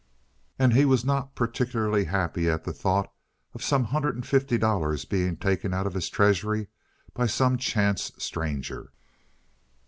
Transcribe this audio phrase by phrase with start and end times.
[0.57, 3.13] And he was not particularly happy at the thought
[3.53, 6.69] of some hundred and fifty dollars being taken out of his treasury
[7.13, 8.93] by some chance stranger.